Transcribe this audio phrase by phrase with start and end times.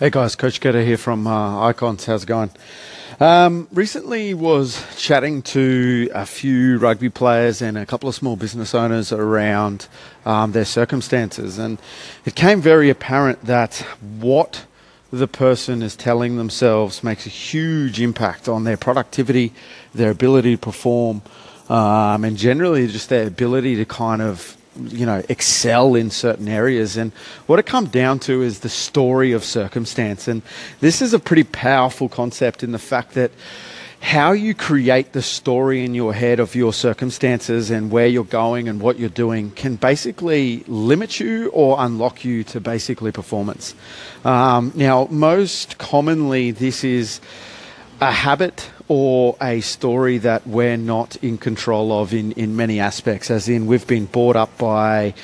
[0.00, 2.06] Hey guys, Coach Getter here from uh, Icons.
[2.06, 2.48] How's it going?
[3.20, 8.74] Um, recently was chatting to a few rugby players and a couple of small business
[8.74, 9.88] owners around
[10.24, 11.78] um, their circumstances, and
[12.24, 14.64] it came very apparent that what
[15.12, 19.52] the person is telling themselves makes a huge impact on their productivity,
[19.94, 21.20] their ability to perform,
[21.68, 24.56] um, and generally just their ability to kind of
[24.88, 27.12] you know excel in certain areas and
[27.46, 30.42] what it comes down to is the story of circumstance and
[30.80, 33.30] this is a pretty powerful concept in the fact that
[34.00, 38.66] how you create the story in your head of your circumstances and where you're going
[38.66, 43.74] and what you're doing can basically limit you or unlock you to basically performance.
[44.24, 47.20] Um, now, most commonly, this is
[48.00, 53.30] a habit or a story that we're not in control of in, in many aspects,
[53.30, 55.14] as in we've been brought up by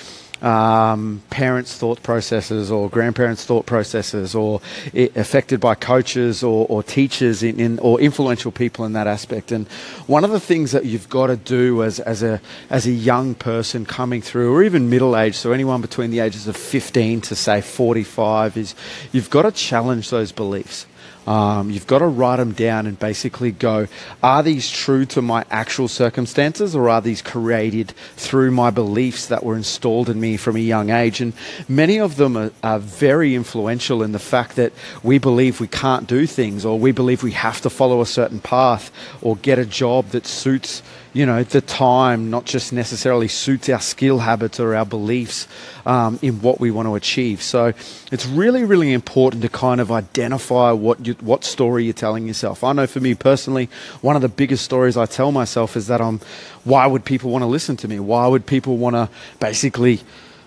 [0.42, 4.60] um, parents' thought processes or grandparents' thought processes or
[4.94, 9.52] affected by coaches or, or teachers in, in, or influential people in that aspect.
[9.52, 9.66] And
[10.06, 13.34] one of the things that you've got to do as, as, a, as a young
[13.34, 17.34] person coming through or even middle age, so anyone between the ages of 15 to
[17.34, 18.74] say 45 is
[19.12, 20.86] you've got to challenge those beliefs.
[21.26, 23.88] Um, you've got to write them down and basically go,
[24.22, 29.42] are these true to my actual circumstances or are these created through my beliefs that
[29.42, 31.20] were installed in me from a young age?
[31.20, 31.32] And
[31.68, 36.06] many of them are, are very influential in the fact that we believe we can't
[36.06, 39.66] do things or we believe we have to follow a certain path or get a
[39.66, 40.82] job that suits
[41.16, 45.48] you know, the time not just necessarily suits our skill habits or our beliefs
[45.86, 47.40] um, in what we want to achieve.
[47.40, 47.72] So
[48.12, 52.62] it's really, really important to kind of identify what you, what story you're telling yourself.
[52.62, 53.70] I know for me personally,
[54.02, 56.20] one of the biggest stories I tell myself is that I'm.
[56.64, 57.98] Why would people want to listen to me?
[57.98, 59.08] Why would people want to
[59.40, 60.00] basically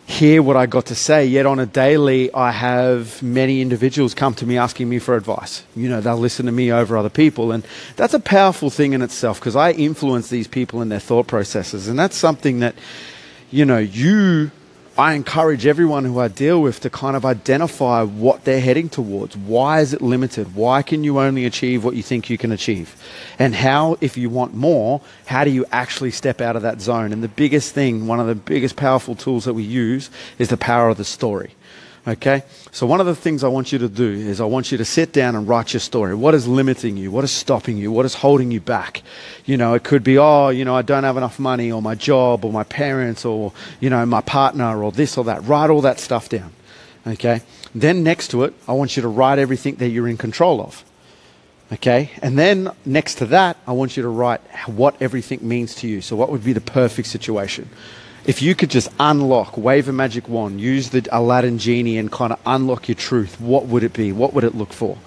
[0.09, 1.25] hear what I got to say.
[1.27, 5.63] Yet on a daily, I have many individuals come to me asking me for advice.
[5.75, 7.51] You know, they'll listen to me over other people.
[7.51, 7.63] And
[7.95, 11.87] that's a powerful thing in itself because I influence these people in their thought processes.
[11.87, 12.73] And that's something that,
[13.51, 14.49] you know, you
[14.97, 19.37] I encourage everyone who I deal with to kind of identify what they're heading towards.
[19.37, 20.55] Why is it limited?
[20.55, 23.01] Why can you only achieve what you think you can achieve?
[23.37, 27.13] And how, if you want more, how do you actually step out of that zone?
[27.13, 30.57] And the biggest thing, one of the biggest powerful tools that we use is the
[30.57, 31.53] power of the story.
[32.07, 32.43] Okay?
[32.71, 34.85] So, one of the things I want you to do is I want you to
[34.85, 36.15] sit down and write your story.
[36.15, 37.11] What is limiting you?
[37.11, 37.91] What is stopping you?
[37.91, 39.03] What is holding you back?
[39.45, 41.95] You know, it could be, oh, you know, I don't have enough money, or my
[41.95, 45.43] job, or my parents, or, you know, my partner, or this or that.
[45.45, 46.53] Write all that stuff down.
[47.05, 47.41] Okay?
[47.75, 50.83] Then, next to it, I want you to write everything that you're in control of.
[51.71, 52.11] Okay?
[52.21, 56.01] And then next to that, I want you to write what everything means to you.
[56.01, 57.69] So, what would be the perfect situation?
[58.25, 62.33] If you could just unlock, wave a magic wand, use the Aladdin genie and kind
[62.33, 64.11] of unlock your truth, what would it be?
[64.11, 64.97] What would it look for?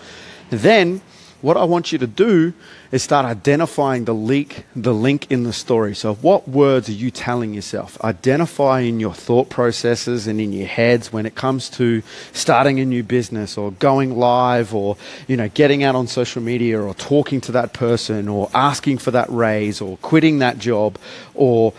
[0.50, 1.00] Then,
[1.42, 2.52] what I want you to do
[2.92, 5.92] is start identifying the leak, the link in the story.
[5.94, 8.00] So, what words are you telling yourself?
[8.04, 12.02] Identify in your thought processes and in your heads when it comes to
[12.32, 14.96] starting a new business or going live or
[15.26, 19.10] you know getting out on social media or talking to that person or asking for
[19.10, 20.96] that raise or quitting that job
[21.34, 21.74] or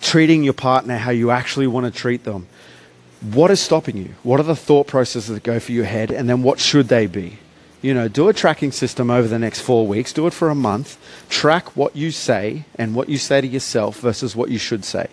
[0.00, 2.46] treating your partner how you actually want to treat them.
[3.20, 4.14] What is stopping you?
[4.22, 6.10] What are the thought processes that go through your head?
[6.10, 7.38] And then what should they be?
[7.82, 10.54] You know, do a tracking system over the next four weeks, do it for a
[10.54, 10.98] month,
[11.28, 15.08] track what you say and what you say to yourself versus what you should say.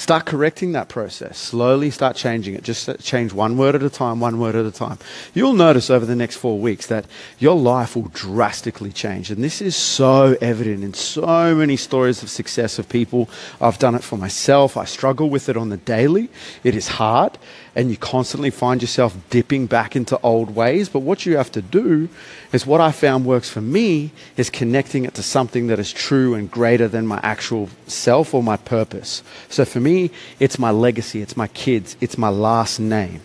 [0.00, 1.36] Start correcting that process.
[1.36, 2.64] Slowly start changing it.
[2.64, 4.96] Just change one word at a time, one word at a time.
[5.34, 7.04] You'll notice over the next four weeks that
[7.38, 9.30] your life will drastically change.
[9.30, 13.28] And this is so evident in so many stories of success of people.
[13.60, 14.78] I've done it for myself.
[14.78, 16.30] I struggle with it on the daily.
[16.64, 17.36] It is hard
[17.74, 20.88] and you constantly find yourself dipping back into old ways.
[20.88, 22.08] But what you have to do
[22.52, 26.34] is what I found works for me is connecting it to something that is true
[26.34, 29.22] and greater than my actual self or my purpose.
[29.48, 29.89] So for me,
[30.38, 33.20] it's my legacy, it's my kids, it's my last name.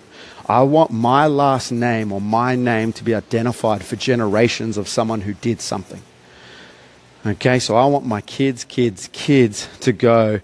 [0.48, 5.22] I want my last name or my name to be identified for generations of someone
[5.22, 6.02] who did something.
[7.26, 10.42] Okay, so I want my kids, kids, kids to go,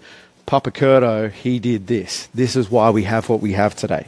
[0.47, 2.27] Papa Curto, he did this.
[2.33, 4.07] This is why we have what we have today.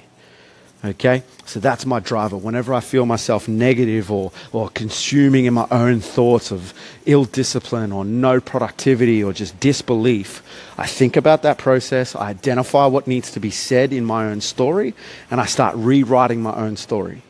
[0.85, 1.23] Okay?
[1.45, 2.35] So that's my driver.
[2.35, 6.73] Whenever I feel myself negative or, or consuming in my own thoughts of
[7.05, 10.43] ill discipline or no productivity or just disbelief,
[10.77, 12.15] I think about that process.
[12.15, 14.93] I identify what needs to be said in my own story
[15.31, 17.21] and I start rewriting my own story.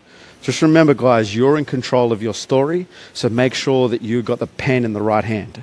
[0.42, 4.40] Just remember, guys, you're in control of your story, so make sure that you've got
[4.40, 5.52] the pen in the right hand.